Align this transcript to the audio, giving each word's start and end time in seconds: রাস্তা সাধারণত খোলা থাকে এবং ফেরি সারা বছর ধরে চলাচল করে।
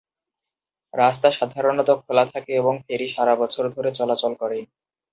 রাস্তা 0.93 1.29
সাধারণত 1.31 1.89
খোলা 2.01 2.25
থাকে 2.33 2.51
এবং 2.55 2.73
ফেরি 2.85 3.07
সারা 3.07 3.33
বছর 3.41 3.63
ধরে 3.75 3.89
চলাচল 3.99 4.31
করে। 4.41 4.59